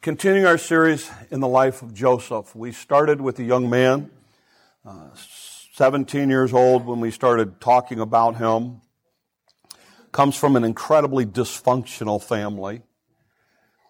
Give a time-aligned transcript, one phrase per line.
[0.00, 2.54] continuing our series in the life of Joseph.
[2.54, 4.10] We started with a young man,
[4.84, 5.08] uh,
[5.74, 8.80] 17 years old when we started talking about him.
[10.12, 12.82] Comes from an incredibly dysfunctional family.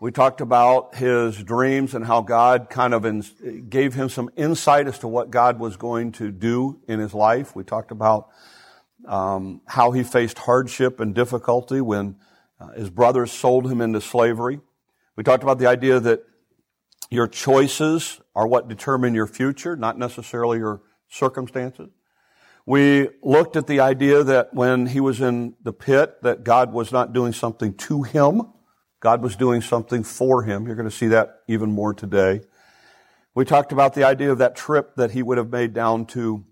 [0.00, 3.04] We talked about his dreams and how God kind of
[3.68, 7.54] gave him some insight as to what God was going to do in his life.
[7.54, 8.28] We talked about
[9.06, 12.16] um, how he faced hardship and difficulty when
[12.58, 14.60] uh, his brothers sold him into slavery.
[15.18, 16.22] We talked about the idea that
[17.10, 21.88] your choices are what determine your future, not necessarily your circumstances.
[22.66, 26.92] We looked at the idea that when he was in the pit, that God was
[26.92, 28.42] not doing something to him.
[29.00, 30.66] God was doing something for him.
[30.66, 32.42] You're going to see that even more today.
[33.34, 36.44] We talked about the idea of that trip that he would have made down to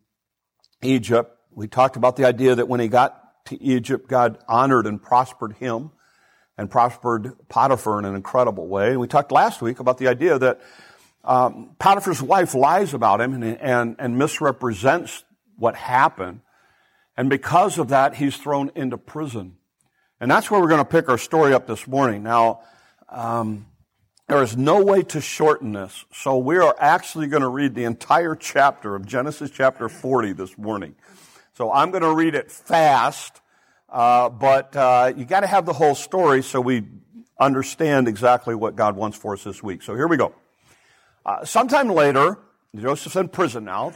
[0.83, 1.39] Egypt.
[1.53, 5.53] We talked about the idea that when he got to Egypt, God honored and prospered
[5.53, 5.93] him
[6.59, 8.91] and prospered Potiphar in an incredible way.
[8.91, 10.61] And we talked last week about the idea that
[11.25, 15.25] um, Potiphar's wife lies about him and, and, and misrepresents
[15.57, 16.41] what happened.
[17.17, 19.57] And because of that, he's thrown into prison.
[20.21, 22.23] And that's where we're going to pick our story up this morning.
[22.23, 22.61] Now,
[23.09, 23.67] um,
[24.29, 27.85] there is no way to shorten this, so we are actually going to read the
[27.85, 30.97] entire chapter of Genesis chapter 40 this morning.
[31.53, 33.41] So I'm going to read it fast
[33.97, 36.83] uh, but uh, you got to have the whole story so we
[37.41, 39.83] understand exactly what God wants for us this week.
[39.83, 40.35] So here we go.
[41.25, 42.39] Uh, sometime later,
[42.79, 43.95] Joseph's in prison now.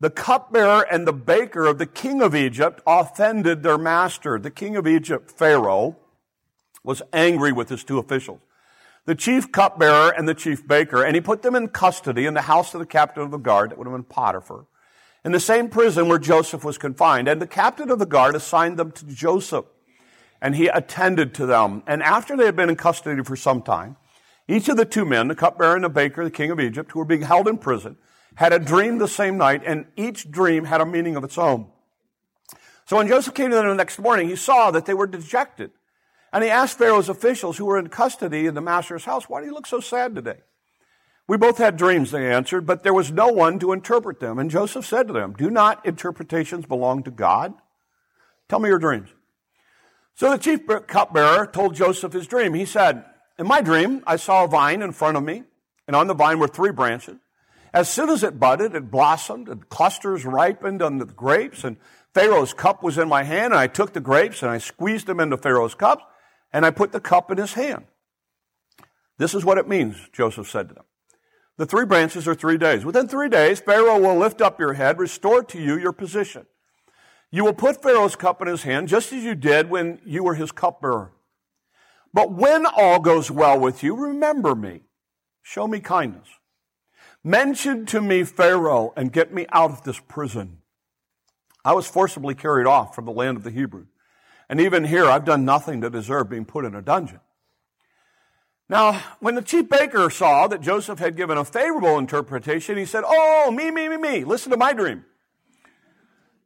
[0.00, 4.38] The cupbearer and the baker of the king of Egypt offended their master.
[4.38, 5.96] The king of Egypt, Pharaoh,
[6.84, 8.40] was angry with his two officials,
[9.06, 12.42] the chief cupbearer and the chief baker, and he put them in custody in the
[12.42, 14.66] house of the captain of the guard, that would have been Potiphar
[15.28, 17.28] in the same prison where Joseph was confined.
[17.28, 19.66] And the captain of the guard assigned them to Joseph,
[20.40, 21.82] and he attended to them.
[21.86, 23.98] And after they had been in custody for some time,
[24.48, 27.00] each of the two men, the cupbearer and the baker, the king of Egypt, who
[27.00, 27.98] were being held in prison,
[28.36, 31.66] had a dream the same night, and each dream had a meaning of its own.
[32.86, 35.72] So when Joseph came to them the next morning, he saw that they were dejected.
[36.32, 39.46] And he asked Pharaoh's officials who were in custody in the master's house, why do
[39.46, 40.38] you look so sad today?
[41.28, 44.38] We both had dreams, they answered, but there was no one to interpret them.
[44.38, 47.52] And Joseph said to them, Do not interpretations belong to God?
[48.48, 49.10] Tell me your dreams.
[50.14, 52.54] So the chief cupbearer told Joseph his dream.
[52.54, 53.04] He said,
[53.38, 55.44] In my dream, I saw a vine in front of me,
[55.86, 57.18] and on the vine were three branches.
[57.74, 61.76] As soon as it budded, it blossomed, and clusters ripened on the grapes, and
[62.14, 65.20] Pharaoh's cup was in my hand, and I took the grapes and I squeezed them
[65.20, 66.10] into Pharaoh's cup,
[66.54, 67.84] and I put the cup in his hand.
[69.18, 70.84] This is what it means, Joseph said to them.
[71.58, 72.84] The three branches are three days.
[72.84, 76.46] Within three days, Pharaoh will lift up your head, restore to you your position.
[77.32, 80.36] You will put Pharaoh's cup in his hand, just as you did when you were
[80.36, 81.12] his cupbearer.
[82.14, 84.82] But when all goes well with you, remember me.
[85.42, 86.28] Show me kindness.
[87.24, 90.58] Mention to me Pharaoh and get me out of this prison.
[91.64, 93.86] I was forcibly carried off from the land of the Hebrew.
[94.48, 97.20] And even here, I've done nothing to deserve being put in a dungeon.
[98.70, 103.02] Now, when the chief baker saw that Joseph had given a favorable interpretation, he said,
[103.06, 105.04] Oh, me, me, me, me, listen to my dream.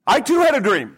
[0.06, 0.96] I too had a dream.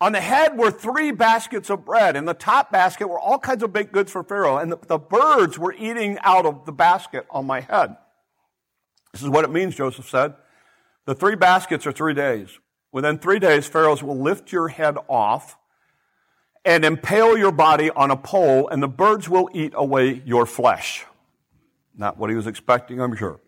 [0.00, 2.16] On the head were three baskets of bread.
[2.16, 4.98] In the top basket were all kinds of baked goods for Pharaoh, and the, the
[4.98, 7.96] birds were eating out of the basket on my head.
[9.12, 10.34] This is what it means, Joseph said.
[11.06, 12.60] The three baskets are three days.
[12.92, 15.56] Within three days, Pharaohs will lift your head off
[16.68, 21.06] and impale your body on a pole, and the birds will eat away your flesh.
[21.96, 23.40] Not what he was expecting, I'm sure.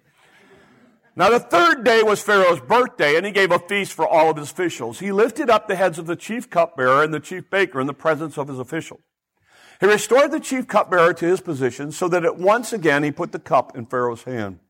[1.14, 4.38] Now, the third day was Pharaoh's birthday, and he gave a feast for all of
[4.38, 5.00] his officials.
[5.00, 7.92] He lifted up the heads of the chief cupbearer and the chief baker in the
[7.92, 9.02] presence of his officials.
[9.80, 13.32] He restored the chief cupbearer to his position so that at once again he put
[13.32, 14.60] the cup in Pharaoh's hand.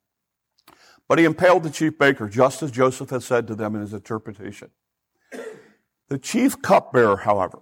[1.06, 3.92] But he impaled the chief baker, just as Joseph had said to them in his
[3.92, 4.70] interpretation.
[6.08, 7.60] The chief cupbearer, however,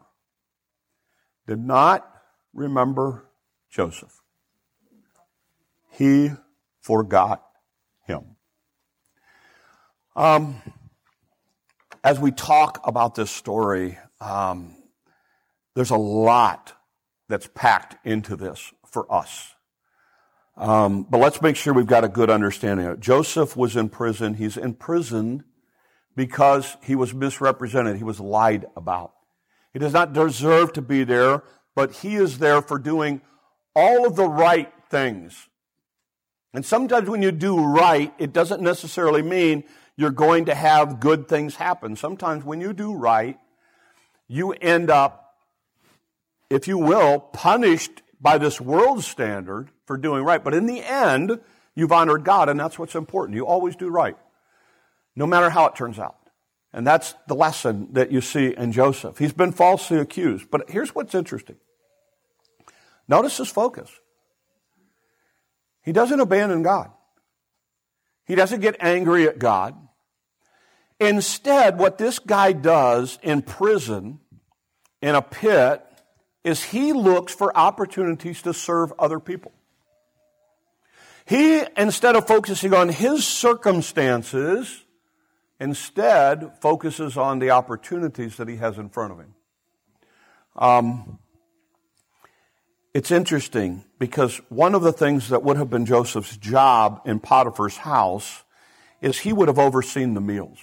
[1.48, 2.06] did not
[2.52, 3.24] remember
[3.70, 4.20] Joseph.
[5.90, 6.30] He
[6.82, 7.42] forgot
[8.06, 8.36] him.
[10.14, 10.60] Um,
[12.04, 14.76] as we talk about this story, um,
[15.74, 16.74] there's a lot
[17.28, 19.54] that's packed into this for us.
[20.54, 23.00] Um, but let's make sure we've got a good understanding of it.
[23.00, 24.34] Joseph was in prison.
[24.34, 25.44] He's in prison
[26.14, 27.96] because he was misrepresented.
[27.96, 29.12] He was lied about.
[29.72, 31.42] He does not deserve to be there,
[31.74, 33.20] but he is there for doing
[33.74, 35.48] all of the right things.
[36.52, 39.64] And sometimes when you do right, it doesn't necessarily mean
[39.96, 41.96] you're going to have good things happen.
[41.96, 43.38] Sometimes when you do right,
[44.26, 45.34] you end up,
[46.50, 50.42] if you will, punished by this world standard for doing right.
[50.42, 51.40] But in the end,
[51.74, 53.36] you've honored God, and that's what's important.
[53.36, 54.16] You always do right,
[55.14, 56.17] no matter how it turns out.
[56.78, 59.18] And that's the lesson that you see in Joseph.
[59.18, 60.48] He's been falsely accused.
[60.48, 61.56] But here's what's interesting.
[63.08, 63.90] Notice his focus.
[65.82, 66.92] He doesn't abandon God.
[68.26, 69.74] He doesn't get angry at God.
[71.00, 74.20] Instead, what this guy does in prison,
[75.02, 75.84] in a pit,
[76.44, 79.50] is he looks for opportunities to serve other people.
[81.26, 84.84] He, instead of focusing on his circumstances,
[85.60, 89.34] instead focuses on the opportunities that he has in front of him.
[90.56, 91.18] Um,
[92.94, 97.76] it's interesting because one of the things that would have been Joseph's job in Potiphar's
[97.76, 98.44] house
[99.00, 100.58] is he would have overseen the meals.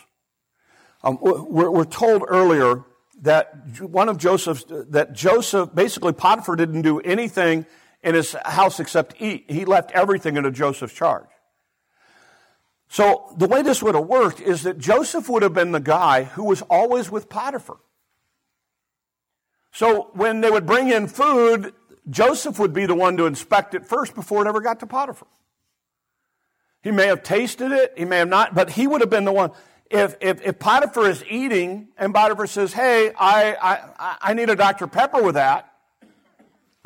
[1.03, 2.83] Um, we're, we're, told earlier
[3.21, 7.65] that one of Joseph's, that Joseph, basically Potiphar didn't do anything
[8.01, 9.45] in his house except eat.
[9.47, 11.27] He left everything into Joseph's charge.
[12.95, 16.23] So the way this would have worked is that Joseph would have been the guy
[16.23, 17.75] who was always with Potiphar.
[19.73, 21.73] So when they would bring in food,
[22.09, 25.27] Joseph would be the one to inspect it first before it ever got to Potiphar.
[26.83, 29.33] He may have tasted it, he may have not, but he would have been the
[29.33, 29.51] one.
[29.89, 33.57] If, if, if Potiphar is eating and Potiphar says, hey, I,
[33.99, 34.87] I, I need a Dr.
[34.87, 35.69] Pepper with that,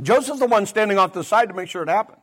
[0.02, 2.19] Joseph's the one standing off to the side to make sure it happens.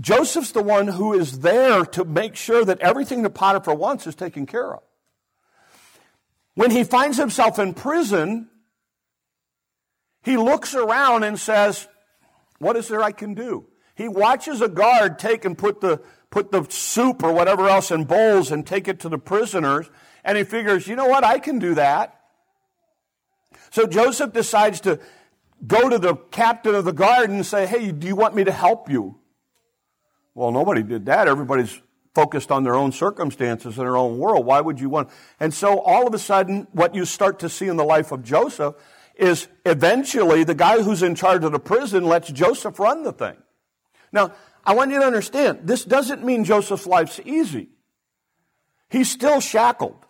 [0.00, 4.14] Joseph's the one who is there to make sure that everything that Potiphar wants is
[4.14, 4.82] taken care of.
[6.54, 8.48] When he finds himself in prison,
[10.22, 11.88] he looks around and says,
[12.58, 13.66] What is there I can do?
[13.94, 16.00] He watches a guard take and put the,
[16.30, 19.90] put the soup or whatever else in bowls and take it to the prisoners,
[20.24, 21.24] and he figures, You know what?
[21.24, 22.18] I can do that.
[23.70, 24.98] So Joseph decides to
[25.66, 28.52] go to the captain of the guard and say, Hey, do you want me to
[28.52, 29.19] help you?
[30.34, 31.28] Well, nobody did that.
[31.28, 31.80] Everybody's
[32.14, 34.46] focused on their own circumstances and their own world.
[34.46, 35.10] Why would you want?
[35.38, 38.22] And so all of a sudden, what you start to see in the life of
[38.22, 38.74] Joseph
[39.14, 43.36] is eventually the guy who's in charge of the prison lets Joseph run the thing.
[44.12, 44.32] Now,
[44.64, 47.68] I want you to understand, this doesn't mean Joseph's life's easy.
[48.88, 50.04] He's still shackled.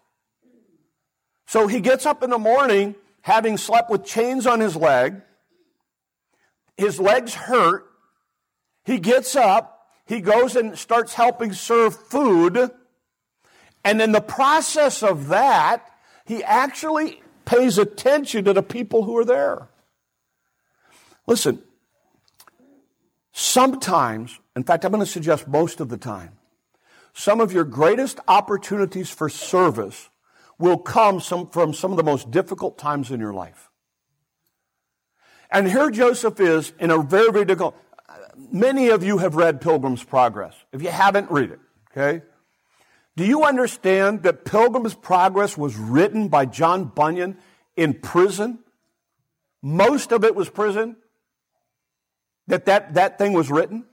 [1.46, 5.20] So he gets up in the morning having slept with chains on his leg.
[6.76, 7.86] His legs hurt.
[8.84, 9.79] He gets up.
[10.10, 12.72] He goes and starts helping serve food.
[13.84, 15.88] And in the process of that,
[16.24, 19.68] he actually pays attention to the people who are there.
[21.28, 21.62] Listen,
[23.30, 26.32] sometimes, in fact, I'm going to suggest most of the time,
[27.12, 30.08] some of your greatest opportunities for service
[30.58, 33.70] will come some, from some of the most difficult times in your life.
[35.52, 37.76] And here Joseph is in a very, very difficult.
[38.36, 40.54] Many of you have read Pilgrim's Progress.
[40.72, 41.60] If you haven't, read it.
[41.90, 42.24] Okay?
[43.16, 47.36] Do you understand that Pilgrim's Progress was written by John Bunyan
[47.76, 48.60] in prison?
[49.62, 50.96] Most of it was prison.
[52.46, 53.84] That that, that thing was written.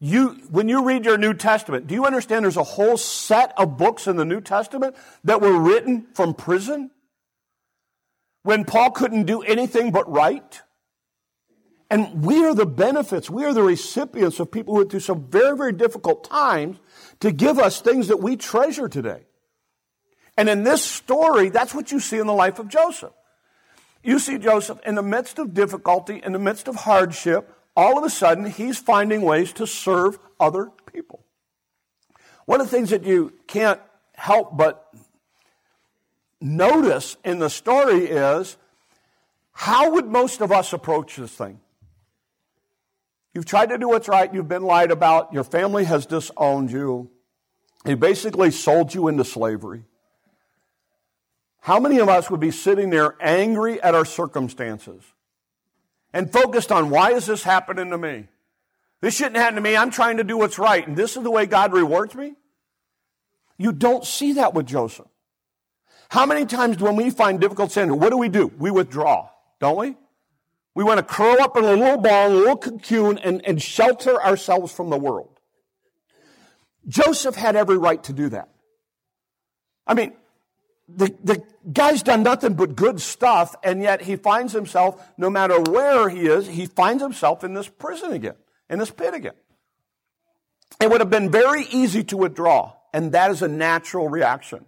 [0.00, 3.78] You, when you read your New Testament, do you understand there's a whole set of
[3.78, 6.90] books in the New Testament that were written from prison?
[8.42, 10.60] When Paul couldn't do anything but write?
[11.94, 15.28] And we are the benefits, we are the recipients of people who went through some
[15.28, 16.80] very, very difficult times
[17.20, 19.26] to give us things that we treasure today.
[20.36, 23.12] And in this story, that's what you see in the life of Joseph.
[24.02, 28.02] You see Joseph in the midst of difficulty, in the midst of hardship, all of
[28.02, 31.24] a sudden he's finding ways to serve other people.
[32.44, 33.80] One of the things that you can't
[34.16, 34.92] help but
[36.40, 38.56] notice in the story is
[39.52, 41.60] how would most of us approach this thing?
[43.34, 47.10] You've tried to do what's right, you've been lied about, your family has disowned you.
[47.84, 49.84] He basically sold you into slavery.
[51.60, 55.02] How many of us would be sitting there angry at our circumstances
[56.12, 58.28] and focused on why is this happening to me?
[59.00, 59.76] This shouldn't happen to me.
[59.76, 62.34] I'm trying to do what's right, and this is the way God rewards me?
[63.58, 65.06] You don't see that with Joseph.
[66.08, 68.52] How many times when we find difficult sin, what do we do?
[68.58, 69.96] We withdraw, don't we?
[70.74, 74.20] We want to curl up in a little ball, a little cocoon, and, and shelter
[74.22, 75.38] ourselves from the world.
[76.88, 78.48] Joseph had every right to do that.
[79.86, 80.14] I mean,
[80.88, 85.60] the, the guy's done nothing but good stuff, and yet he finds himself, no matter
[85.60, 88.36] where he is, he finds himself in this prison again,
[88.68, 89.34] in this pit again.
[90.80, 94.66] It would have been very easy to withdraw, and that is a natural reaction.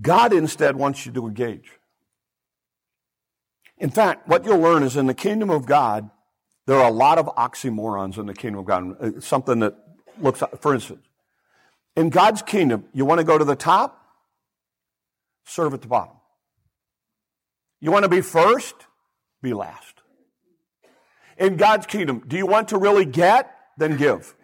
[0.00, 1.70] God instead wants you to engage.
[3.80, 6.10] In fact, what you'll learn is in the kingdom of God,
[6.66, 8.96] there are a lot of oxymorons in the kingdom of God.
[9.00, 9.74] It's something that
[10.20, 11.06] looks, for instance,
[11.96, 14.04] in God's kingdom, you want to go to the top,
[15.46, 16.14] serve at the bottom.
[17.80, 18.74] You want to be first,
[19.42, 20.02] be last.
[21.38, 23.50] In God's kingdom, do you want to really get?
[23.78, 24.34] Then give.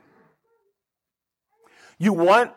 [1.99, 2.53] You want,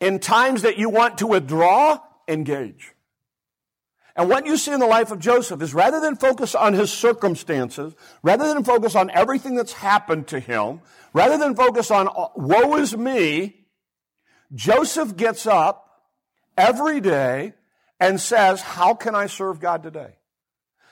[0.00, 2.94] in times that you want to withdraw, engage.
[4.18, 6.92] And what you see in the life of Joseph is rather than focus on his
[6.92, 10.80] circumstances, rather than focus on everything that's happened to him,
[11.12, 13.64] rather than focus on uh, woe is me,
[14.52, 16.02] Joseph gets up
[16.56, 17.54] every day
[18.00, 20.16] and says, How can I serve God today?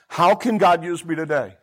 [0.06, 1.56] How can God use me today?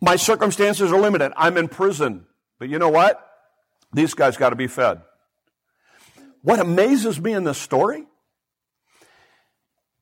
[0.00, 1.32] My circumstances are limited.
[1.36, 2.26] I'm in prison.
[2.58, 3.24] But you know what?
[3.92, 5.02] These guys got to be fed.
[6.42, 8.06] What amazes me in this story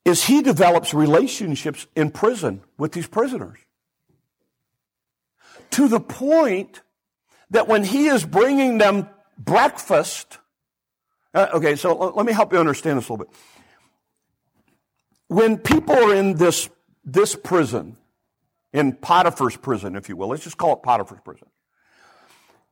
[0.04, 3.58] is he develops relationships in prison with these prisoners.
[5.70, 6.82] To the point
[7.50, 9.08] that when he is bringing them
[9.38, 10.38] breakfast,
[11.32, 13.34] uh, okay, so let me help you understand this a little bit.
[15.28, 16.68] When people are in this,
[17.04, 17.96] this prison,
[18.72, 21.48] in Potiphar's prison, if you will, let's just call it Potiphar's prison.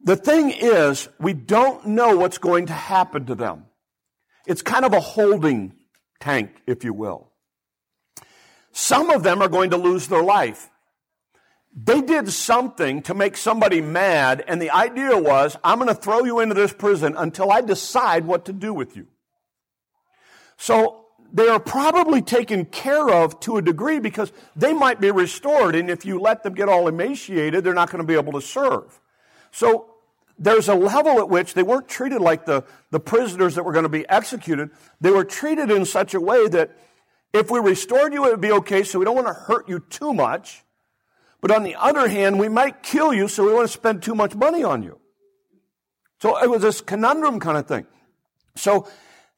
[0.04, 3.66] The thing is, we don't know what's going to happen to them.
[4.46, 5.74] It's kind of a holding
[6.22, 7.28] tank, if you will.
[8.70, 10.70] Some of them are going to lose their life.
[11.74, 16.24] They did something to make somebody mad, and the idea was, I'm going to throw
[16.24, 19.06] you into this prison until I decide what to do with you.
[20.58, 25.74] So they are probably taken care of to a degree because they might be restored,
[25.74, 28.42] and if you let them get all emaciated, they're not going to be able to
[28.42, 29.00] serve.
[29.50, 29.91] So
[30.42, 33.84] there's a level at which they weren't treated like the, the prisoners that were going
[33.84, 34.70] to be executed.
[35.00, 36.76] They were treated in such a way that
[37.32, 39.80] if we restored you, it would be okay, so we don't want to hurt you
[39.88, 40.64] too much.
[41.40, 44.16] But on the other hand, we might kill you, so we want to spend too
[44.16, 44.98] much money on you.
[46.20, 47.86] So it was this conundrum kind of thing.
[48.56, 48.88] So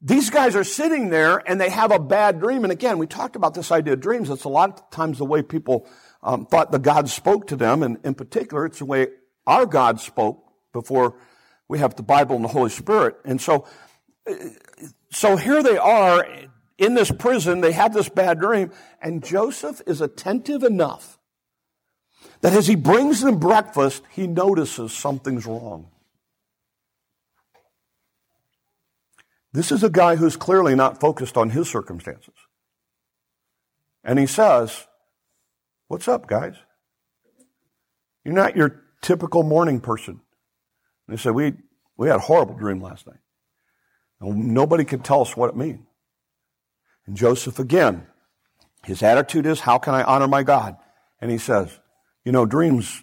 [0.00, 2.64] these guys are sitting there and they have a bad dream.
[2.64, 4.28] And again, we talked about this idea of dreams.
[4.28, 5.87] It's a lot of times the way people
[6.23, 7.82] um, thought the God spoke to them.
[7.82, 9.08] And in particular, it's the way
[9.46, 10.44] our God spoke
[10.75, 11.16] before
[11.66, 13.16] we have the Bible and the Holy Spirit.
[13.25, 13.66] And so,
[15.11, 16.26] so here they are
[16.76, 17.62] in this prison.
[17.62, 21.19] They have this bad dream and Joseph is attentive enough
[22.43, 25.90] that as he brings them breakfast, he notices something's wrong.
[29.52, 32.35] This is a guy who's clearly not focused on his circumstances.
[34.02, 34.87] And he says,
[35.88, 36.57] What's up, guys?
[38.25, 40.21] You're not your typical morning person.
[41.08, 41.54] They said, we,
[41.96, 43.18] we had a horrible dream last night.
[44.20, 45.87] And nobody could tell us what it means.
[47.06, 48.06] And Joseph again,
[48.84, 50.76] his attitude is, how can I honor my God?
[51.20, 51.78] And he says,
[52.25, 53.02] you know, dreams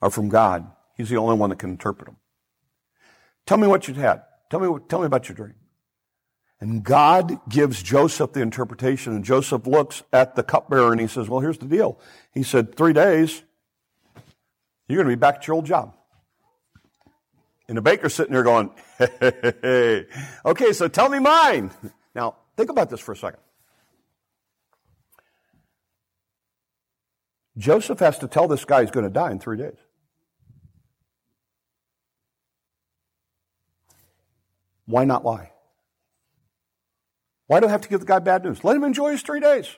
[0.00, 0.70] are from God.
[0.96, 2.16] He's the only one that can interpret them.
[3.46, 4.22] Tell me what you had.
[4.50, 5.54] Tell me, tell me about your dream.
[6.60, 11.28] And God gives Joseph the interpretation, and Joseph looks at the cupbearer and he says,
[11.28, 11.98] Well, here's the deal.
[12.32, 13.42] He said, Three days,
[14.86, 15.94] you're going to be back at your old job.
[17.70, 20.06] And the baker's sitting there going, hey, hey, hey.
[20.44, 21.70] okay, so tell me mine.
[22.16, 23.38] Now, think about this for a second.
[27.56, 29.76] Joseph has to tell this guy he's going to die in three days.
[34.86, 35.52] Why not lie?
[37.46, 38.64] Why do I have to give the guy bad news?
[38.64, 39.76] Let him enjoy his three days.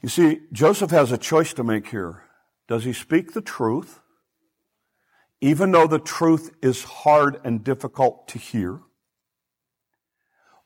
[0.00, 2.22] You see, Joseph has a choice to make here.
[2.68, 4.00] Does he speak the truth,
[5.40, 8.80] even though the truth is hard and difficult to hear?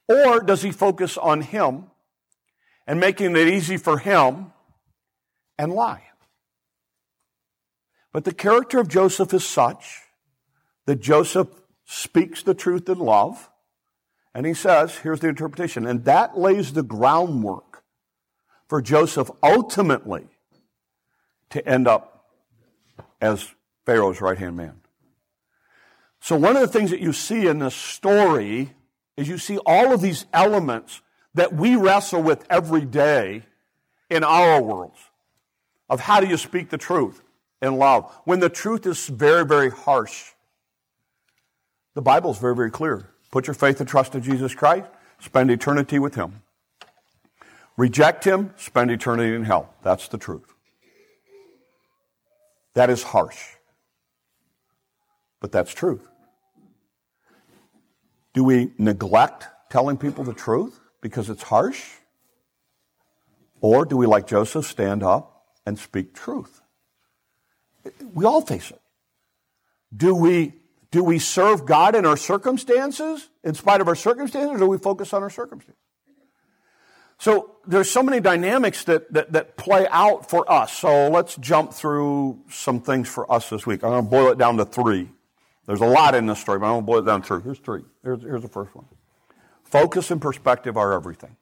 [0.08, 1.90] Or does he focus on him
[2.86, 4.52] and making it easy for him
[5.58, 6.04] and lie?
[8.12, 10.00] But the character of Joseph is such
[10.86, 11.48] that Joseph
[11.84, 13.50] speaks the truth in love,
[14.34, 17.84] and he says, here's the interpretation, and that lays the groundwork
[18.68, 20.28] for Joseph ultimately
[21.50, 22.26] to end up
[23.20, 23.54] as
[23.84, 24.80] Pharaoh's right hand man.
[26.20, 28.74] So, one of the things that you see in this story
[29.16, 31.00] is you see all of these elements
[31.34, 33.42] that we wrestle with every day
[34.08, 34.98] in our worlds
[35.88, 37.22] of how do you speak the truth
[37.62, 40.32] in love when the truth is very, very harsh.
[41.94, 43.10] The Bible is very, very clear.
[43.30, 44.88] Put your faith and trust in Jesus Christ,
[45.18, 46.42] spend eternity with Him.
[47.76, 49.74] Reject Him, spend eternity in hell.
[49.82, 50.54] That's the truth.
[52.80, 53.38] That is harsh.
[55.38, 56.00] But that's truth.
[58.32, 61.84] Do we neglect telling people the truth because it's harsh?
[63.60, 66.62] Or do we, like Joseph, stand up and speak truth?
[68.14, 68.80] We all face it.
[69.94, 70.54] Do we,
[70.90, 74.78] do we serve God in our circumstances, in spite of our circumstances, or do we
[74.78, 75.76] focus on our circumstances?
[77.20, 80.72] So there's so many dynamics that, that, that, play out for us.
[80.72, 83.84] So let's jump through some things for us this week.
[83.84, 85.10] I'm going to boil it down to three.
[85.66, 87.42] There's a lot in this story, but I'm going to boil it down to three.
[87.42, 87.82] Here's three.
[88.02, 88.86] Here's, here's the first one.
[89.64, 91.36] Focus and perspective are everything.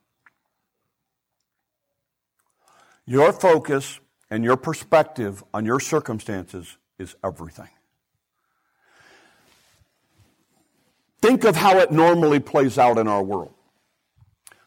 [3.06, 7.70] Your focus and your perspective on your circumstances is everything.
[11.23, 13.54] Think of how it normally plays out in our world.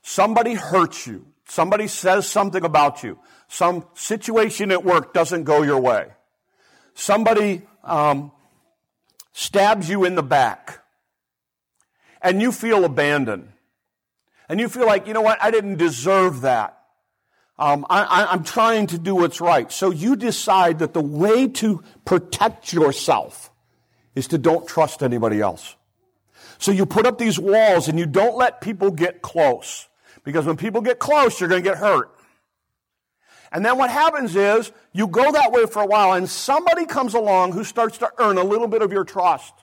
[0.02, 1.28] Somebody hurts you.
[1.48, 3.20] Somebody says something about you.
[3.48, 6.08] Some situation at work doesn't go your way.
[6.94, 8.32] Somebody um,
[9.34, 10.80] stabs you in the back.
[12.22, 13.52] And you feel abandoned.
[14.48, 16.78] And you feel like, you know what, I didn't deserve that.
[17.58, 19.72] Um, I, am trying to do what's right.
[19.72, 23.52] So you decide that the way to protect yourself
[24.16, 25.76] is to don't trust anybody else.
[26.58, 29.88] So you put up these walls and you don't let people get close.
[30.24, 32.12] Because when people get close, you're going to get hurt.
[33.52, 37.14] And then what happens is you go that way for a while and somebody comes
[37.14, 39.54] along who starts to earn a little bit of your trust.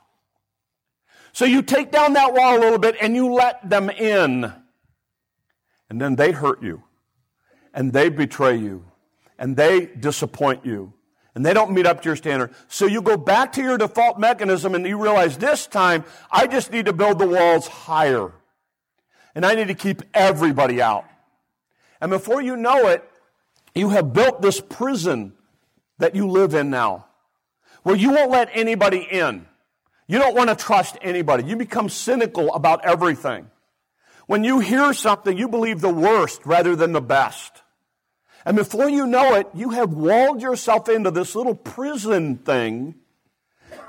[1.32, 4.52] So you take down that wall a little bit and you let them in.
[5.88, 6.82] And then they hurt you
[7.72, 8.84] and they betray you
[9.38, 10.92] and they disappoint you
[11.34, 12.52] and they don't meet up to your standard.
[12.66, 16.72] So you go back to your default mechanism and you realize this time I just
[16.72, 18.32] need to build the walls higher
[19.35, 21.04] and I need to keep everybody out.
[22.00, 23.08] And before you know it,
[23.75, 25.35] you have built this prison
[25.99, 27.06] that you live in now
[27.82, 29.47] where you won't let anybody in.
[30.06, 31.44] You don't want to trust anybody.
[31.44, 33.50] You become cynical about everything.
[34.26, 37.62] When you hear something, you believe the worst rather than the best.
[38.44, 42.94] And before you know it, you have walled yourself into this little prison thing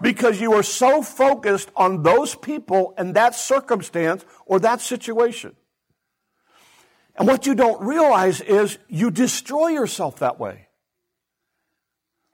[0.02, 5.56] because you are so focused on those people and that circumstance or that situation.
[7.16, 10.68] And what you don't realize is you destroy yourself that way.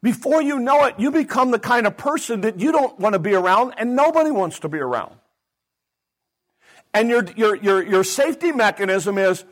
[0.03, 3.19] Before you know it, you become the kind of person that you don't want to
[3.19, 5.15] be around and nobody wants to be around.
[6.93, 9.43] And your, your, your, your safety mechanism is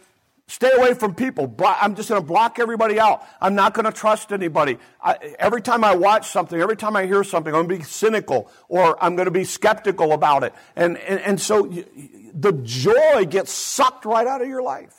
[0.47, 1.53] stay away from people.
[1.65, 3.25] I'm just going to block everybody out.
[3.41, 4.77] I'm not going to trust anybody.
[5.01, 7.89] I, every time I watch something, every time I hear something, I'm going to be
[7.89, 10.53] cynical or I'm going to be skeptical about it.
[10.75, 11.85] And, and, and so you,
[12.33, 14.95] the joy gets sucked right out of your life.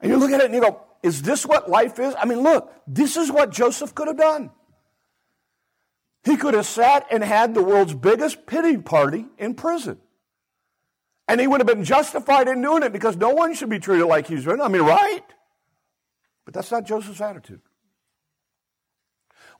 [0.00, 2.14] And you look at it and you go, is this what life is?
[2.18, 4.50] I mean, look, this is what Joseph could have done.
[6.24, 9.98] He could have sat and had the world's biggest pity party in prison.
[11.30, 14.04] And he would have been justified in doing it because no one should be treated
[14.06, 14.60] like he's doing.
[14.60, 15.22] I mean, right?
[16.44, 17.60] But that's not Joseph's attitude.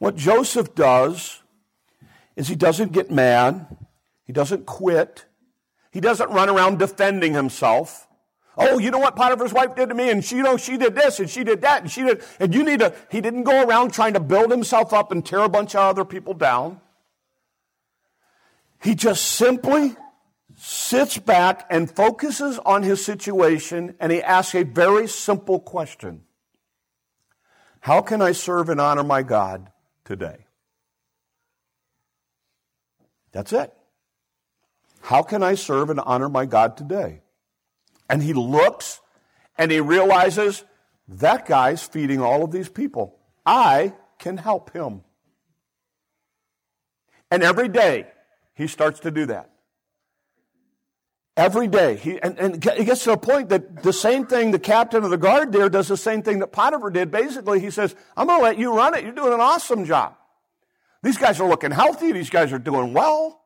[0.00, 1.44] What Joseph does
[2.34, 3.68] is he doesn't get mad.
[4.24, 5.26] He doesn't quit.
[5.92, 8.08] He doesn't run around defending himself.
[8.56, 10.96] Oh, you know what Potiphar's wife did to me, and she, you know, she did
[10.96, 13.64] this, and she did that, and she did, and you need to, he didn't go
[13.64, 16.80] around trying to build himself up and tear a bunch of other people down.
[18.82, 19.94] He just simply
[20.62, 26.20] sits back and focuses on his situation and he asks a very simple question
[27.80, 29.70] How can I serve and honor my God
[30.04, 30.44] today?
[33.32, 33.72] That's it.
[35.00, 37.22] How can I serve and honor my God today?
[38.10, 39.00] And he looks
[39.56, 40.64] and he realizes
[41.08, 43.18] that guy's feeding all of these people.
[43.46, 45.04] I can help him.
[47.30, 48.08] And every day
[48.52, 49.49] he starts to do that.
[51.36, 51.96] Every day.
[51.96, 55.10] He, and, and he gets to a point that the same thing the captain of
[55.10, 57.10] the guard there does the same thing that Potiphar did.
[57.10, 59.04] Basically, he says, I'm going to let you run it.
[59.04, 60.16] You're doing an awesome job.
[61.02, 62.12] These guys are looking healthy.
[62.12, 63.40] These guys are doing well.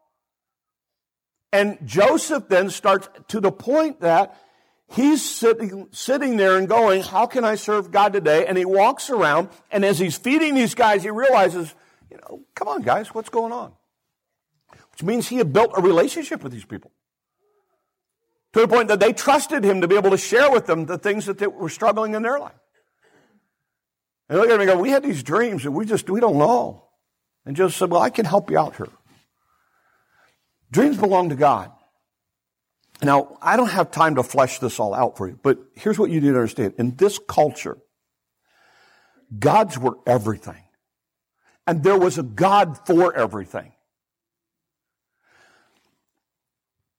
[1.53, 4.37] And Joseph then starts to the point that
[4.93, 8.47] he's sitting, sitting there and going, How can I serve God today?
[8.47, 11.73] And he walks around, and as he's feeding these guys, he realizes,
[12.11, 13.73] you know, come on, guys, what's going on?
[14.91, 16.91] Which means he had built a relationship with these people
[18.55, 20.97] to the point that they trusted him to be able to share with them the
[20.97, 22.55] things that they were struggling in their life.
[24.29, 26.87] And look at and go, we had these dreams and we just, we don't know.
[27.45, 28.89] And just said, well, I can help you out here.
[30.71, 31.71] Dreams belong to God.
[33.03, 36.11] Now, I don't have time to flesh this all out for you, but here's what
[36.11, 36.75] you need to understand.
[36.79, 37.77] In this culture,
[39.37, 40.63] gods were everything.
[41.67, 43.74] And there was a God for everything.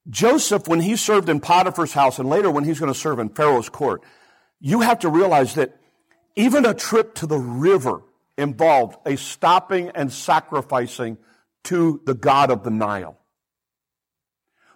[0.09, 3.29] Joseph, when he served in Potiphar's house and later when he's going to serve in
[3.29, 4.03] Pharaoh's court,
[4.59, 5.77] you have to realize that
[6.35, 8.03] even a trip to the river
[8.37, 11.17] involved a stopping and sacrificing
[11.63, 13.17] to the God of the Nile.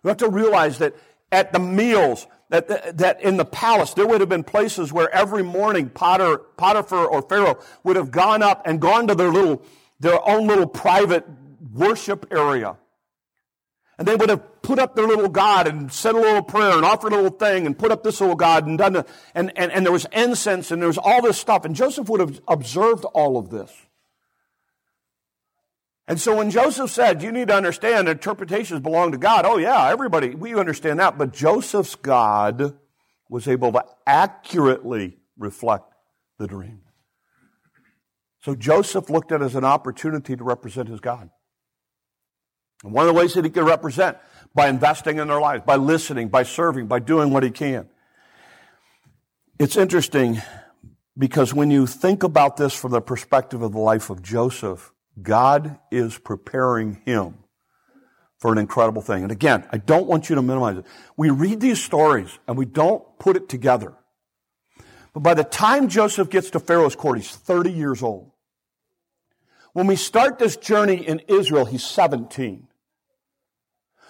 [0.03, 0.95] You have to realize that
[1.31, 5.43] at the meals, that, that in the palace, there would have been places where every
[5.43, 9.61] morning Potter, Potiphar or Pharaoh would have gone up and gone to their little,
[9.99, 11.25] their own little private
[11.73, 12.77] worship area.
[13.99, 16.85] And they would have put up their little God and said a little prayer and
[16.85, 19.03] offered a little thing and put up this little God and done,
[19.35, 21.65] and, and, and there was incense and there was all this stuff.
[21.65, 23.69] And Joseph would have observed all of this.
[26.07, 29.89] And so when Joseph said, you need to understand interpretations belong to God, oh yeah,
[29.89, 31.17] everybody, we understand that.
[31.17, 32.79] But Joseph's God
[33.27, 35.93] was able to accurately reflect
[36.37, 36.83] the dream.
[38.43, 41.29] So Joseph looked at it as an opportunity to represent his God.
[42.83, 44.17] And one of the ways that he could represent
[44.53, 47.87] by investing in their lives, by listening, by serving, by doing what he can.
[49.59, 50.41] It's interesting
[51.17, 55.77] because when you think about this from the perspective of the life of Joseph, God
[55.91, 57.39] is preparing him
[58.37, 59.23] for an incredible thing.
[59.23, 60.85] And again, I don't want you to minimize it.
[61.17, 63.93] We read these stories and we don't put it together.
[65.13, 68.31] But by the time Joseph gets to Pharaoh's court, he's 30 years old.
[69.73, 72.68] When we start this journey in Israel, he's 17.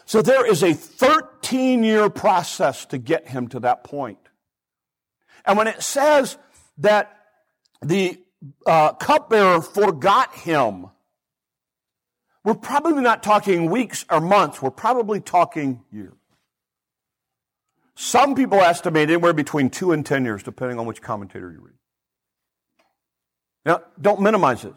[0.10, 4.18] So there is a 13 year process to get him to that point.
[5.46, 6.36] And when it says
[6.80, 7.16] that
[7.84, 8.18] the
[8.66, 10.88] uh, cupbearer forgot him,
[12.44, 16.14] we're probably not talking weeks or months, we're probably talking years.
[17.94, 21.76] Some people estimate anywhere between two and ten years, depending on which commentator you read.
[23.64, 24.74] Now, don't minimize it.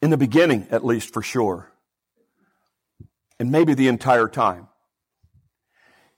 [0.00, 1.69] In the beginning, at least for sure,
[3.40, 4.68] and maybe the entire time.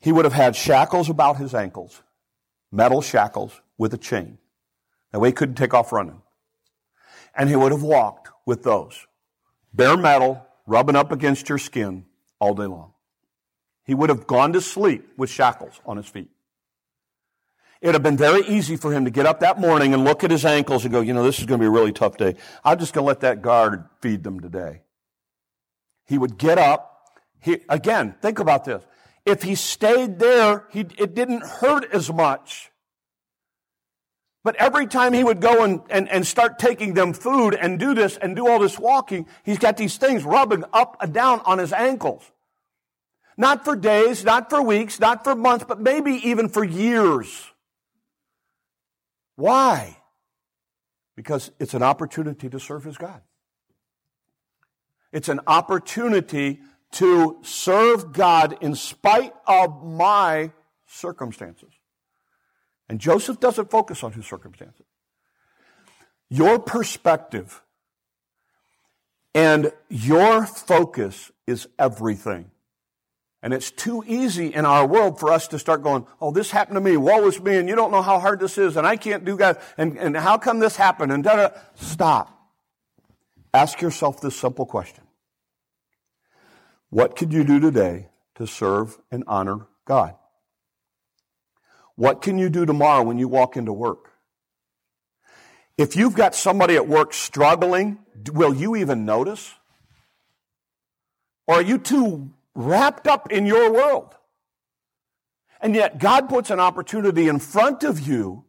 [0.01, 2.03] He would have had shackles about his ankles,
[2.73, 4.39] metal shackles with a chain.
[5.13, 6.21] That way he couldn't take off running.
[7.35, 9.07] And he would have walked with those,
[9.73, 12.07] bare metal, rubbing up against your skin
[12.41, 12.93] all day long.
[13.85, 16.31] He would have gone to sleep with shackles on his feet.
[17.81, 20.25] It would have been very easy for him to get up that morning and look
[20.25, 22.17] at his ankles and go, you know, this is going to be a really tough
[22.17, 22.35] day.
[22.65, 24.83] I'm just going to let that guard feed them today.
[26.05, 26.92] He would get up,
[27.43, 28.83] he, again, think about this.
[29.27, 32.71] If he stayed there, he, it didn't hurt as much.
[34.45, 37.95] But every time he would go and, and, and start taking them food and do
[37.95, 41.59] this and do all this walking, he's got these things rubbing up and down on
[41.59, 42.25] his ankles.
[43.37, 47.51] Not for days, not for weeks, not for months, but maybe even for years.
[49.37, 49.97] Why?
[51.17, 53.23] Because it's an opportunity to serve his God.
[55.13, 56.61] It's an opportunity
[56.93, 60.53] to serve God in spite of my
[60.87, 61.73] circumstances.
[62.89, 64.87] And Joseph doesn't focus on his circumstances.
[66.29, 67.63] Your perspective
[69.35, 72.51] and your focus is everything.
[73.43, 76.77] And it's too easy in our world for us to start going, oh, this happened
[76.77, 78.97] to me, woe is me, and you don't know how hard this is, and I
[78.97, 81.49] can't do God, and, and how come this happened, and da da.
[81.75, 82.39] Stop.
[83.53, 85.02] Ask yourself this simple question
[86.93, 90.15] what could you do today to serve and honor God?
[91.97, 94.11] What can you do tomorrow when you walk into work?
[95.79, 97.99] If you've got somebody at work struggling,
[98.31, 99.55] will you even notice?
[101.47, 104.15] Or are you too wrapped up in your world?
[105.63, 108.45] And yet God puts an opportunity in front of you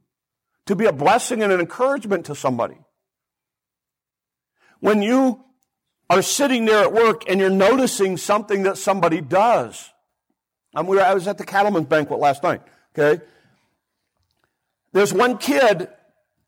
[0.66, 2.78] to be a blessing and an encouragement to somebody.
[4.82, 5.46] When you
[6.14, 9.92] are sitting there at work and you're noticing something that somebody does.
[10.76, 12.62] Um, we were, I was at the cattleman's banquet last night,
[12.98, 13.24] okay?
[14.92, 15.90] There's one kid,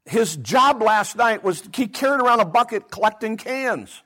[0.05, 4.01] his job last night was he carried around a bucket collecting cans.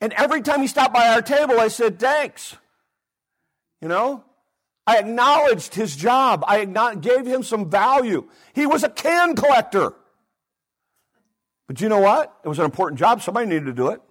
[0.00, 2.56] And every time he stopped by our table, I said, thanks.
[3.80, 4.24] You know?
[4.86, 6.44] I acknowledged his job.
[6.46, 6.64] I
[6.96, 8.28] gave him some value.
[8.52, 9.94] He was a can collector.
[11.72, 12.38] But you know what?
[12.44, 13.22] It was an important job.
[13.22, 14.02] Somebody needed to do it.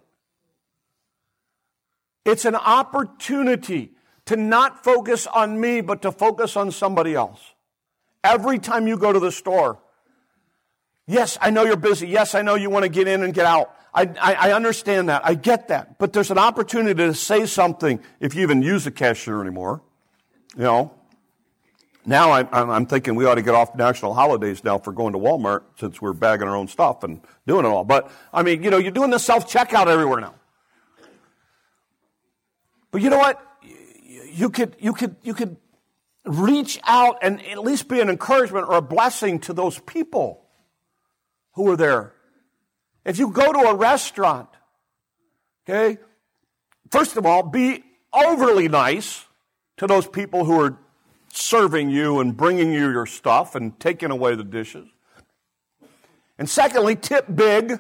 [2.26, 3.92] It's an opportunity
[4.26, 7.40] to not focus on me, but to focus on somebody else.
[8.24, 9.78] Every time you go to the store,
[11.06, 12.08] yes, I know you're busy.
[12.08, 13.78] Yes, I know you want to get in and get out.
[13.94, 15.22] I, I, I understand that.
[15.24, 16.00] I get that.
[16.00, 19.84] But there's an opportunity to say something if you even use a cashier anymore.
[20.58, 20.94] You know,
[22.06, 25.20] now I'm, I'm, thinking we ought to get off national holidays now for going to
[25.20, 27.84] Walmart since we're bagging our own stuff and doing it all.
[27.84, 30.36] But I mean, you know, you're doing the self checkout everywhere now.
[32.92, 33.42] But you know what?
[34.32, 35.58] You could, you could, you could
[36.26, 40.46] reach out and at least be an encouragement or a blessing to those people
[41.54, 42.14] who are there.
[43.06, 44.50] If you go to a restaurant,
[45.68, 46.00] okay,
[46.90, 47.84] first of all, be
[48.14, 49.26] overly nice
[49.78, 50.78] to those people who are
[51.34, 54.88] serving you and bringing you your stuff and taking away the dishes.
[56.38, 57.80] And secondly, tip big.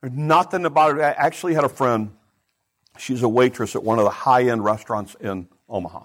[0.00, 1.02] There's nothing about it.
[1.02, 2.12] I actually had a friend,
[2.96, 6.04] she's a waitress at one of the high end restaurants in Omaha.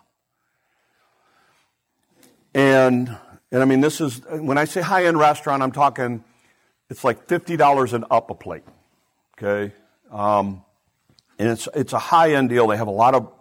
[2.54, 3.16] And,
[3.52, 6.24] and I mean, this is, when I say high end restaurant, I'm talking,
[6.90, 8.64] it's like $50 and up a plate.
[9.38, 9.74] Okay?
[10.12, 10.64] Um,
[11.38, 12.68] and it's, it's a high end deal.
[12.68, 13.32] They have a lot of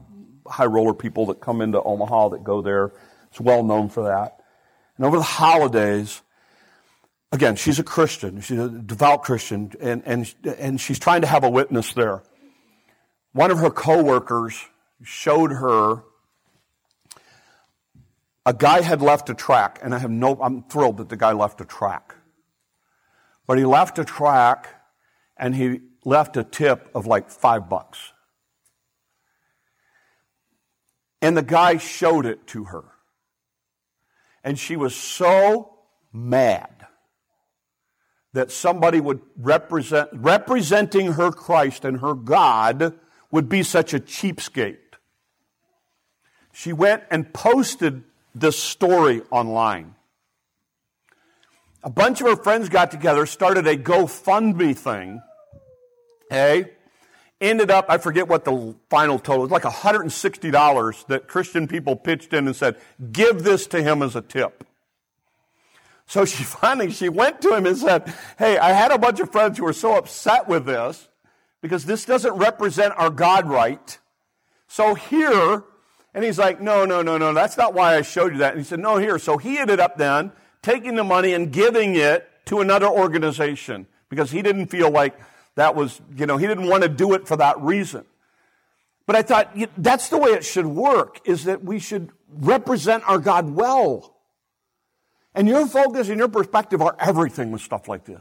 [0.47, 2.93] high roller people that come into Omaha that go there.
[3.31, 4.41] It's well known for that.
[4.97, 6.23] And over the holidays,
[7.33, 8.41] again, she's a Christian.
[8.41, 12.23] She's a devout Christian, and, and, and she's trying to have a witness there.
[13.33, 14.65] One of her coworkers
[15.03, 16.05] showed her
[18.47, 21.33] a guy had left a track, and I have no, I'm thrilled that the guy
[21.33, 22.15] left a track.
[23.47, 24.69] But he left a track
[25.37, 28.13] and he left a tip of like five bucks.
[31.25, 32.85] And the guy showed it to her.
[34.45, 35.79] And she was so
[36.13, 36.87] mad
[38.35, 42.99] that somebody would represent, representing her Christ and her God
[43.31, 44.77] would be such a cheapskate.
[46.53, 49.95] She went and posted this story online.
[51.83, 55.23] A bunch of her friends got together, started a GoFundMe thing.
[56.29, 56.73] Hey,
[57.45, 62.33] ended up, I forget what the final total was, like $160 that Christian people pitched
[62.33, 62.77] in and said,
[63.13, 64.65] give this to him as a tip.
[66.07, 69.31] So she finally, she went to him and said, hey, I had a bunch of
[69.31, 71.09] friends who were so upset with this
[71.61, 73.99] because this doesn't represent our God right.
[74.69, 75.65] So here,
[76.13, 78.53] and he's like, no, no, no, no, that's not why I showed you that.
[78.53, 79.19] And he said, no, here.
[79.19, 84.31] So he ended up then taking the money and giving it to another organization because
[84.31, 85.19] he didn't feel like
[85.57, 88.05] that was, you know, he didn't want to do it for that reason.
[89.07, 93.19] But I thought that's the way it should work, is that we should represent our
[93.19, 94.15] God well.
[95.35, 98.21] And your focus and your perspective are everything with stuff like this.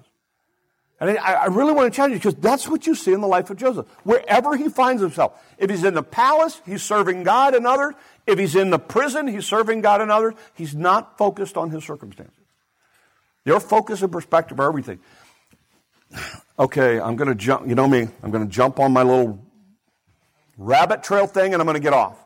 [0.99, 3.49] And I, really want to challenge you because that's what you see in the life
[3.49, 3.87] of Joseph.
[4.03, 7.95] Wherever he finds himself, if he's in the palace, he's serving God and others.
[8.25, 10.35] If he's in the prison, he's serving God and others.
[10.53, 12.37] He's not focused on his circumstances.
[13.43, 14.99] Your focus and perspective are everything.
[16.57, 17.67] Okay, I'm going to jump.
[17.67, 18.07] You know me.
[18.21, 19.43] I'm going to jump on my little
[20.57, 22.17] rabbit trail thing and I'm going to get off.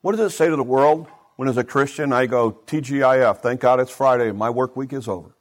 [0.00, 3.60] What does it say to the world when, as a Christian, I go, TGIF, thank
[3.60, 5.36] God it's Friday, my work week is over?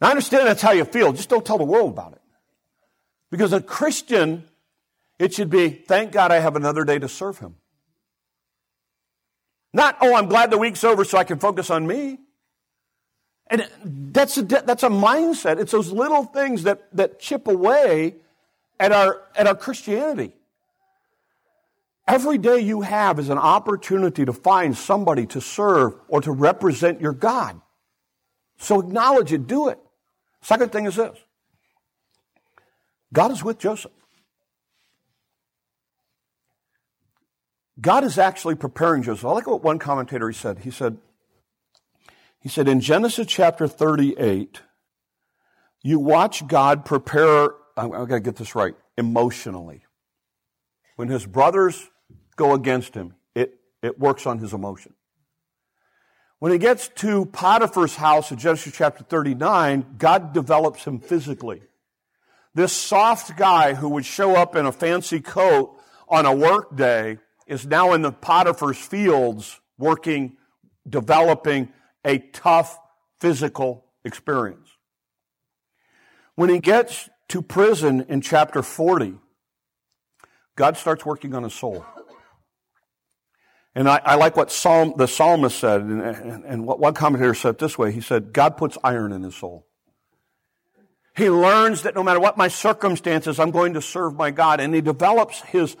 [0.00, 1.12] Now, I understand that's how you feel.
[1.12, 2.20] Just don't tell the world about it.
[3.30, 4.48] Because a Christian,
[5.20, 7.54] it should be, thank God I have another day to serve Him.
[9.72, 12.18] Not, oh, I'm glad the week's over so I can focus on me.
[13.52, 15.60] And that's a, that's a mindset.
[15.60, 18.14] It's those little things that, that chip away
[18.80, 20.32] at our, at our Christianity.
[22.08, 27.02] Every day you have is an opportunity to find somebody to serve or to represent
[27.02, 27.60] your God.
[28.56, 29.78] So acknowledge it, do it.
[30.40, 31.18] Second thing is this
[33.12, 33.92] God is with Joseph.
[37.78, 39.26] God is actually preparing Joseph.
[39.26, 40.60] I like what one commentator he said.
[40.60, 40.96] He said,
[42.42, 44.62] he said in Genesis chapter 38,
[45.82, 49.84] you watch God prepare, I'm, I'm going to get this right, emotionally.
[50.96, 51.88] When his brothers
[52.34, 54.94] go against him, it, it works on his emotion.
[56.40, 61.62] When he gets to Potiphar's house in Genesis chapter 39, God develops him physically.
[62.54, 65.78] This soft guy who would show up in a fancy coat
[66.08, 70.36] on a work day is now in the Potiphar's fields working,
[70.88, 71.68] developing
[72.04, 72.78] a tough
[73.20, 74.68] physical experience.
[76.34, 79.14] When he gets to prison in chapter 40,
[80.56, 81.84] God starts working on his soul.
[83.74, 87.32] And I, I like what Psalm, the psalmist said, and, and, and what one commentator
[87.32, 87.90] said this way.
[87.90, 89.66] He said, God puts iron in his soul.
[91.16, 94.60] He learns that no matter what my circumstances, I'm going to serve my God.
[94.60, 95.76] And he develops his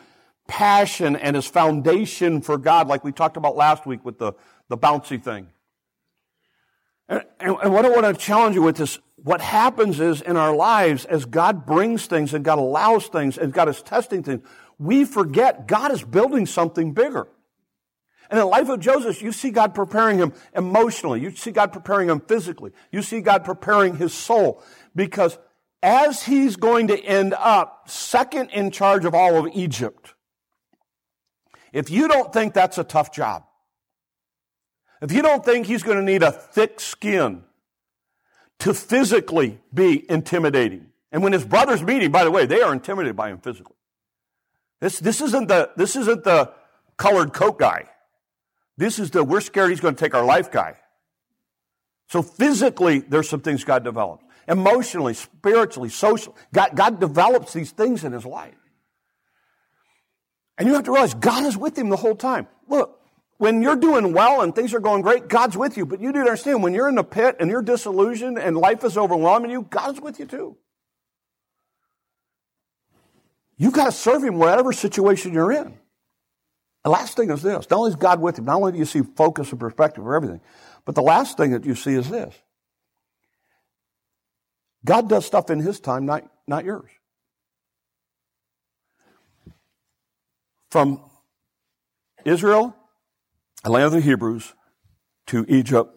[0.46, 4.32] passion and his foundation for God, like we talked about last week with the,
[4.68, 5.48] the bouncy thing.
[7.08, 10.54] And, and, what I want to challenge you with is what happens is in our
[10.54, 14.46] lives, as God brings things and God allows things and God is testing things,
[14.78, 17.28] we forget God is building something bigger.
[18.30, 21.20] And in the life of Joseph, you see God preparing him emotionally.
[21.20, 22.72] You see God preparing him physically.
[22.90, 24.62] You see God preparing his soul.
[24.96, 25.38] Because
[25.82, 30.14] as he's going to end up second in charge of all of Egypt,
[31.72, 33.44] If you don't think that's a tough job,
[35.02, 37.42] if you don't think he's going to need a thick skin
[38.60, 42.72] to physically be intimidating, and when his brothers meet him, by the way, they are
[42.72, 43.74] intimidated by him physically.
[44.80, 46.52] This, this, isn't, the, this isn't the
[46.96, 47.88] colored coat guy.
[48.76, 50.76] This is the we're scared he's going to take our life guy.
[52.08, 54.24] So physically, there's some things God develops.
[54.48, 56.36] Emotionally, spiritually, socially.
[56.52, 58.54] God, God develops these things in his life.
[60.58, 62.46] And you have to realize God is with him the whole time.
[62.68, 63.01] Look,
[63.42, 65.84] when you're doing well and things are going great, God's with you.
[65.84, 68.84] But you need to understand when you're in the pit and you're disillusioned and life
[68.84, 70.56] is overwhelming you, God's with you too.
[73.56, 75.76] You've got to serve him whatever situation you're in.
[76.84, 77.68] The last thing is this.
[77.68, 80.14] Not only is God with you, not only do you see focus and perspective for
[80.14, 80.40] everything,
[80.84, 82.32] but the last thing that you see is this.
[84.84, 86.90] God does stuff in his time, not, not yours.
[90.70, 91.00] From
[92.24, 92.76] Israel,
[93.70, 94.54] land of the Hebrews,
[95.26, 95.96] to Egypt,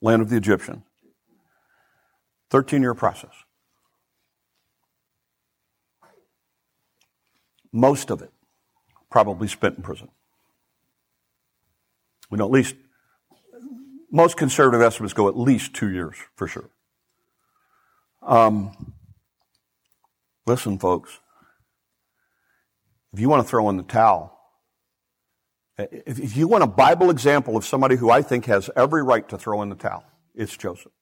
[0.00, 0.82] land of the Egyptians.
[2.50, 3.32] 13 year process.
[7.72, 8.30] Most of it
[9.10, 10.08] probably spent in prison.
[12.30, 12.74] We know at least,
[14.10, 16.70] most conservative estimates go at least two years for sure.
[18.22, 18.94] Um,
[20.46, 21.20] listen, folks,
[23.12, 24.35] if you want to throw in the towel,
[25.78, 29.36] if, you want a Bible example of somebody who I think has every right to
[29.36, 30.92] throw in the towel, it's Joseph.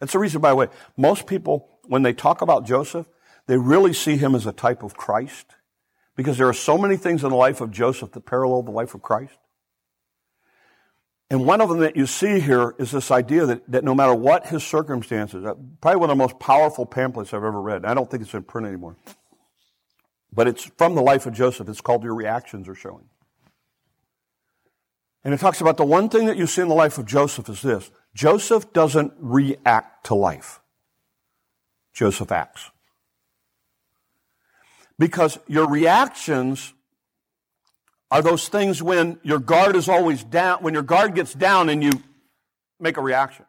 [0.00, 3.06] That's the reason, by the way, most people, when they talk about Joseph,
[3.46, 5.46] they really see him as a type of Christ
[6.16, 8.94] because there are so many things in the life of Joseph that parallel the life
[8.94, 9.36] of Christ.
[11.30, 14.14] And one of them that you see here is this idea that, that no matter
[14.14, 17.84] what his circumstances, uh, probably one of the most powerful pamphlets I've ever read.
[17.84, 18.96] I don't think it's in print anymore.
[20.32, 21.68] But it's from the life of Joseph.
[21.68, 23.04] It's called Your Reactions Are Showing.
[25.24, 27.48] And it talks about the one thing that you see in the life of Joseph
[27.48, 30.60] is this Joseph doesn't react to life,
[31.92, 32.70] Joseph acts.
[34.98, 36.74] Because your reactions
[38.10, 41.82] are those things when your guard is always down, when your guard gets down and
[41.82, 41.92] you
[42.78, 43.46] make a reaction.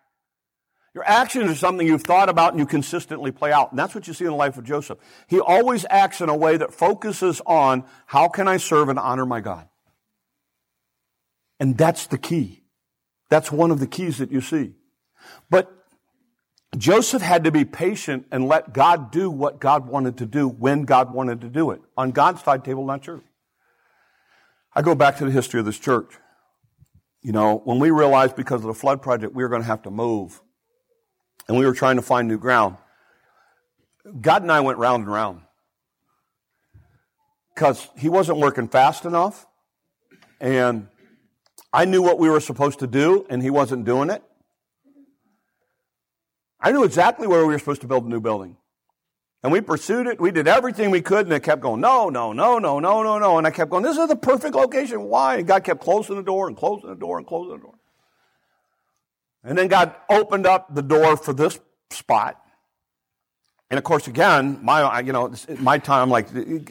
[0.94, 3.72] Your actions are something you've thought about and you consistently play out.
[3.72, 5.00] And that's what you see in the life of Joseph.
[5.28, 9.26] He always acts in a way that focuses on how can I serve and honor
[9.26, 9.68] my God?
[11.62, 12.64] And that's the key.
[13.30, 14.74] That's one of the keys that you see.
[15.52, 15.72] But
[16.76, 20.86] Joseph had to be patient and let God do what God wanted to do when
[20.86, 21.82] God wanted to do it.
[21.96, 23.22] On God's timetable, not yours.
[24.74, 26.18] I go back to the history of this church.
[27.22, 29.84] You know, when we realized because of the flood project we were going to have
[29.84, 30.42] to move
[31.48, 32.78] and we were trying to find new ground,
[34.20, 35.42] God and I went round and round
[37.54, 39.46] because He wasn't working fast enough
[40.40, 40.88] and
[41.74, 44.24] I knew what we were supposed to do and He wasn't doing it.
[46.60, 48.58] I knew exactly where we were supposed to build a new building.
[49.44, 50.22] And we pursued it.
[50.22, 53.18] We did everything we could, and it kept going, no, no, no, no, no, no,
[53.18, 53.38] no.
[53.40, 55.02] And I kept going, this is the perfect location.
[55.06, 55.38] Why?
[55.38, 57.74] And God kept closing the door and closing the door and closing the door.
[59.44, 62.40] And then God opened up the door for this spot.
[63.72, 66.68] And of course, again, my, you know, my time, I'm like, that ain't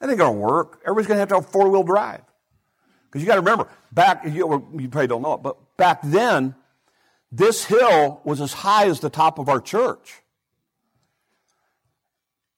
[0.00, 0.80] going to work.
[0.82, 2.22] Everybody's going to have to have four wheel drive.
[3.06, 6.54] Because you got to remember, back, you, you probably don't know it, but back then,
[7.32, 10.22] this hill was as high as the top of our church.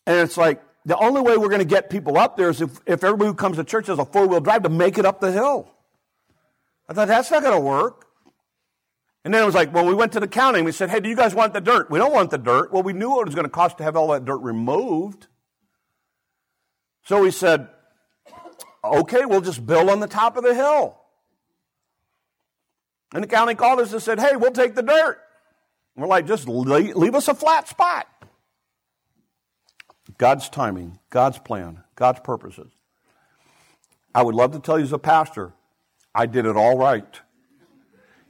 [0.07, 2.81] And it's like, the only way we're going to get people up there is if,
[2.87, 5.21] if everybody who comes to church has a four wheel drive to make it up
[5.21, 5.71] the hill.
[6.89, 8.07] I thought, that's not going to work.
[9.25, 11.01] And then it was like, well, we went to the county and we said, hey,
[11.01, 11.91] do you guys want the dirt?
[11.91, 12.73] We don't want the dirt.
[12.73, 15.27] Well, we knew what it was going to cost to have all that dirt removed.
[17.05, 17.69] So we said,
[18.88, 20.98] okay, we'll just build on the top of the hill.
[23.14, 25.18] And the county called us and said, hey, we'll take the dirt.
[25.94, 28.07] And we're like, just leave, leave us a flat spot.
[30.18, 32.70] God's timing, God's plan, God's purposes.
[34.14, 35.53] I would love to tell you as a pastor,
[36.14, 37.20] I did it all right.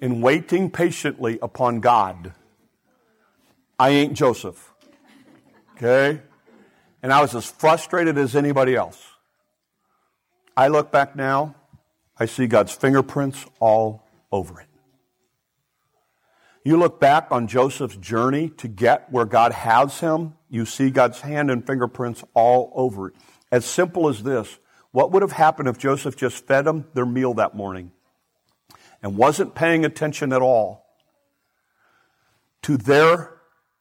[0.01, 2.35] In waiting patiently upon God,
[3.79, 4.73] I ain't Joseph.
[5.77, 6.21] Okay?
[7.03, 9.03] And I was as frustrated as anybody else.
[10.59, 11.55] I look back now,
[12.19, 14.03] I see God's fingerprints all
[14.33, 14.67] over it.
[16.65, 21.21] You look back on Joseph's journey to get where God has him, you see God's
[21.21, 23.15] hand and fingerprints all over it.
[23.53, 24.59] As simple as this
[24.91, 27.93] what would have happened if Joseph just fed them their meal that morning
[29.01, 30.85] and wasn't paying attention at all
[32.63, 33.33] to their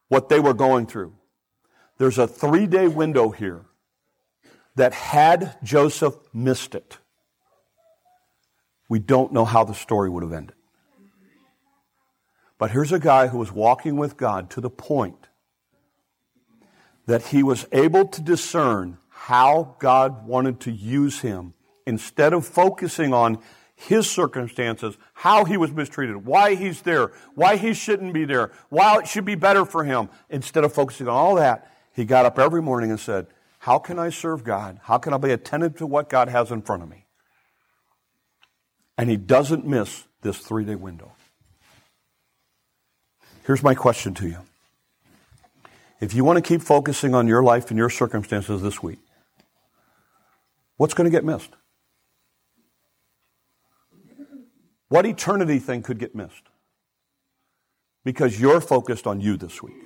[0.10, 1.16] what they were going through?
[1.98, 3.66] There's a three day window here
[4.78, 7.00] that had Joseph missed it,
[8.88, 10.56] we don't know how the story would have ended.
[12.60, 15.28] But here's a guy who was walking with God to the point
[17.08, 21.54] that he was able to discern how God wanted to use him
[21.86, 23.40] instead of focusing on
[23.76, 28.98] his circumstances, how he was mistreated, why he's there, why he shouldn't be there, why
[29.00, 30.10] it should be better for him.
[30.30, 33.28] Instead of focusing on all that, he got up every morning and said,
[33.68, 34.80] How can I serve God?
[34.84, 37.06] How can I be attentive to what God has in front of me?
[38.98, 41.12] And he doesn't miss this three day window.
[43.46, 44.38] Here's my question to you.
[46.00, 49.00] If you want to keep focusing on your life and your circumstances this week,
[50.78, 51.52] what's going to get missed?
[54.88, 56.44] What eternity thing could get missed?
[58.06, 59.84] Because you're focused on you this week.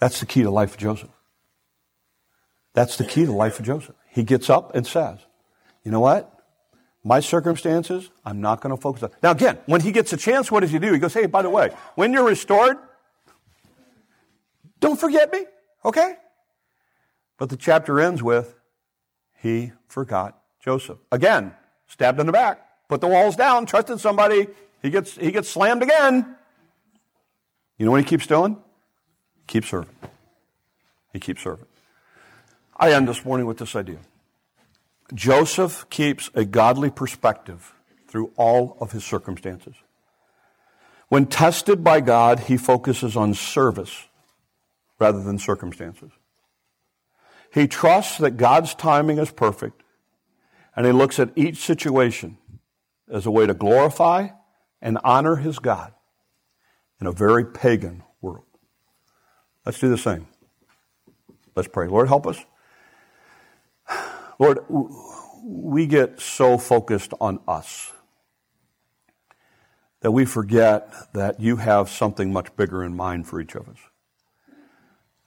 [0.00, 1.08] That's the key to life Joseph.
[2.74, 3.94] That's the key to life of Joseph.
[4.10, 5.20] He gets up and says,
[5.82, 6.30] you know what?
[7.02, 9.10] My circumstances, I'm not going to focus on.
[9.22, 10.92] Now again, when he gets a chance, what does he do?
[10.92, 12.76] He goes, hey, by the way, when you're restored,
[14.80, 15.44] don't forget me,
[15.84, 16.16] okay?
[17.38, 18.54] But the chapter ends with,
[19.40, 20.98] he forgot Joseph.
[21.10, 21.54] Again,
[21.86, 24.46] stabbed in the back put the walls down, trusted somebody,
[24.82, 26.36] he gets, he gets slammed again.
[27.78, 28.56] You know what he keeps doing?
[29.46, 29.94] Keep serving.
[31.12, 31.66] He keeps serving.
[32.76, 33.98] I end this morning with this idea.
[35.12, 37.72] Joseph keeps a godly perspective
[38.08, 39.74] through all of his circumstances.
[41.08, 44.06] When tested by God, he focuses on service
[44.98, 46.10] rather than circumstances.
[47.52, 49.82] He trusts that God's timing is perfect,
[50.74, 52.38] and he looks at each situation
[53.08, 54.28] as a way to glorify
[54.82, 55.92] and honor his God
[57.00, 58.46] in a very pagan world.
[59.64, 60.26] Let's do the same.
[61.54, 61.86] Let's pray.
[61.86, 62.44] Lord, help us.
[64.38, 64.58] Lord,
[65.44, 67.92] we get so focused on us
[70.00, 73.78] that we forget that you have something much bigger in mind for each of us.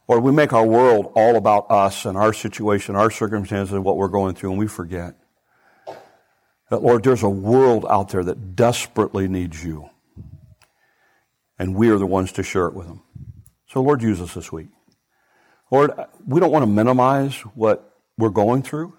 [0.07, 3.97] Or we make our world all about us and our situation, our circumstances, and what
[3.97, 5.15] we're going through, and we forget
[6.69, 9.89] that, Lord, there's a world out there that desperately needs you.
[11.59, 13.01] And we are the ones to share it with them.
[13.67, 14.67] So, Lord, use us this week.
[15.71, 15.91] Lord,
[16.25, 18.96] we don't want to minimize what we're going through,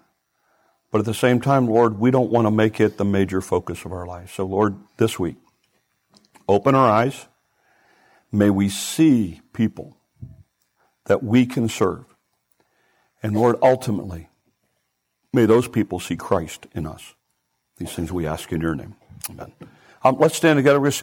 [0.91, 3.85] but at the same time, Lord, we don't want to make it the major focus
[3.85, 4.33] of our life.
[4.33, 5.35] So, Lord, this week,
[6.47, 7.27] open our eyes.
[8.31, 9.97] May we see people
[11.05, 12.05] that we can serve.
[13.21, 14.29] And Lord, ultimately,
[15.33, 17.15] may those people see Christ in us.
[17.77, 18.95] These things we ask in your name.
[19.29, 19.51] Amen.
[20.03, 20.79] Um, let's stand together.